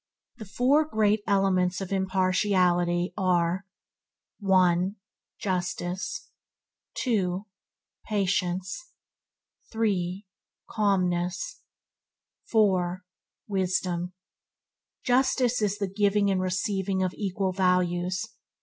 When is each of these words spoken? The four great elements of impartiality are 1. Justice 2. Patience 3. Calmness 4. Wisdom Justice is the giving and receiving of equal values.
The 0.39 0.45
four 0.45 0.83
great 0.83 1.21
elements 1.27 1.79
of 1.79 1.91
impartiality 1.91 3.13
are 3.15 3.67
1. 4.39 4.95
Justice 5.37 6.31
2. 6.95 7.45
Patience 8.07 8.93
3. 9.71 10.25
Calmness 10.67 11.61
4. 12.45 13.03
Wisdom 13.47 14.13
Justice 15.03 15.61
is 15.61 15.77
the 15.77 15.85
giving 15.95 16.31
and 16.31 16.41
receiving 16.41 17.03
of 17.03 17.13
equal 17.13 17.51
values. 17.51 18.25